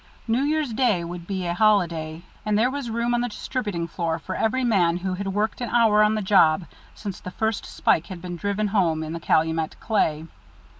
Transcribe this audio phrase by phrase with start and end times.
[0.27, 4.17] New Year's Day would be a holiday, and there was room on the distributing floor
[4.17, 8.01] for every man who had worked an hour on the job since the first spile
[8.09, 10.25] had been driven home in the Calumet clay.